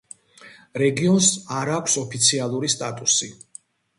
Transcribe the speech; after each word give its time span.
რეგიონს 0.81 1.27
არ 1.59 1.71
აქვს 1.75 1.99
ოფიციალური 2.05 2.73
სტატუსი. 2.77 3.31